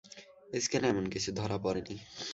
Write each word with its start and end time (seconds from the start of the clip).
স্ক্যানে 0.53 0.87
এমন 0.89 1.05
কিছু 1.09 1.29
ধরা 1.31 1.57
পড়েনি। 1.57 1.95